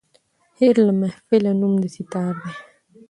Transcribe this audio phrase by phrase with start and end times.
[0.59, 2.53] هېر له محفله نوم د سیتار دی